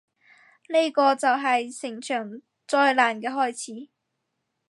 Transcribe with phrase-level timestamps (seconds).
[0.69, 3.53] 呢個就係成場災難嘅開
[3.83, 3.89] 始